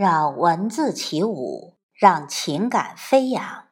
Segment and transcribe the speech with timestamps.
[0.00, 3.68] 让文字起舞，让情感飞扬。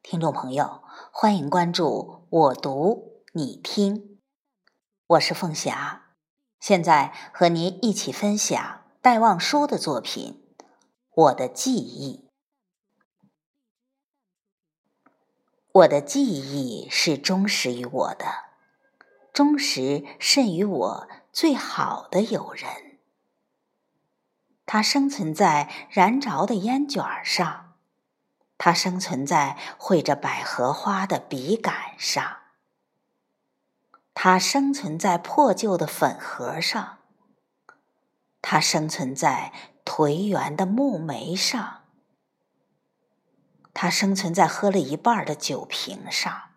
[0.00, 4.18] 听众朋友，欢迎关注我读你听，
[5.08, 6.14] 我是凤霞，
[6.58, 10.42] 现在和您一起分享戴望舒的作品
[11.14, 12.30] 《我的记忆》。
[15.70, 18.24] 我的记忆是忠实于我的，
[19.34, 22.87] 忠实甚于我最好的友人。
[24.70, 27.72] 它生存在燃着的烟卷上，
[28.58, 32.36] 它生存在绘着百合花的笔杆上，
[34.12, 36.98] 它生存在破旧的粉盒上，
[38.42, 39.54] 它生存在
[39.86, 41.84] 颓垣的木楣上，
[43.72, 46.50] 它生存在喝了一半的酒瓶上，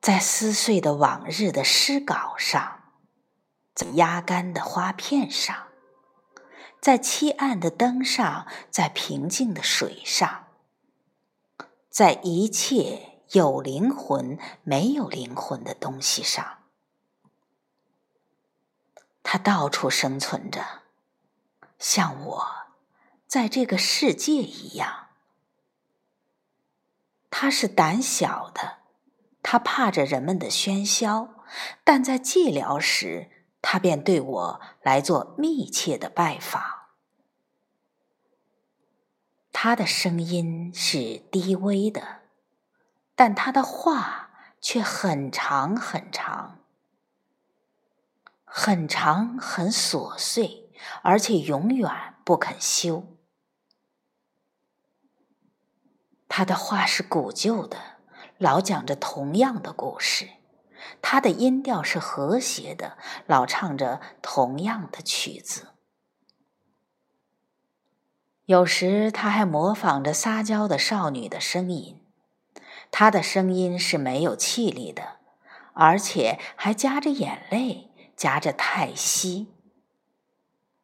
[0.00, 2.79] 在撕碎的往日的诗稿上。
[3.80, 5.68] 在压干的花片上，
[6.82, 10.48] 在漆暗的灯上，在平静的水上，
[11.88, 16.58] 在一切有灵魂、没有灵魂的东西上，
[19.22, 20.82] 它到处生存着，
[21.78, 22.46] 像我
[23.26, 25.06] 在这个世界一样。
[27.30, 28.80] 它是胆小的，
[29.42, 31.30] 它怕着人们的喧嚣，
[31.82, 33.30] 但在寂寥时。
[33.62, 36.62] 他便对我来做密切的拜访。
[39.52, 42.22] 他的声音是低微的，
[43.14, 44.30] 但他的话
[44.60, 46.60] 却很长很长，
[48.44, 53.04] 很长很琐碎，而且永远不肯休。
[56.26, 57.98] 他的话是古旧的，
[58.38, 60.30] 老讲着同样的故事。
[61.02, 65.68] 他的音调是和谐的，老唱着同样的曲子。
[68.46, 72.04] 有时他还模仿着撒娇的少女的声音，
[72.90, 75.18] 他的声音是没有气力的，
[75.72, 79.54] 而且还夹着眼泪，夹着叹息。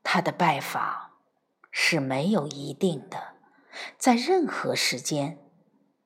[0.05, 1.11] 他的拜访
[1.73, 3.35] 是没有一定的，
[3.99, 5.39] 在任何时间，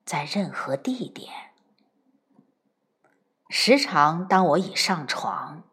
[0.07, 1.50] 在任何地点。
[3.53, 5.65] 时常，当我已上床，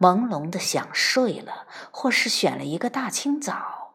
[0.00, 3.92] 朦胧的想睡了，或是选了一个大清早，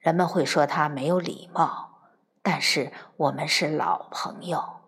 [0.00, 2.10] 人们会说他没有礼貌，
[2.42, 4.80] 但是我们是老朋友。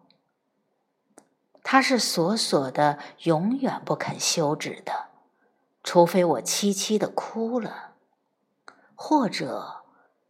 [1.62, 5.10] 他是锁锁的，永远不肯休止的，
[5.84, 7.92] 除非我凄凄的哭了，
[8.96, 9.84] 或者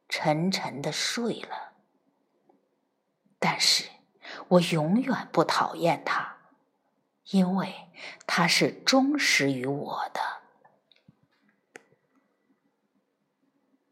[0.06, 1.72] 沉沉的睡了。
[3.38, 3.88] 但是
[4.48, 6.37] 我永远不讨厌他。
[7.30, 7.74] 因为
[8.26, 10.37] 他是忠实于我的。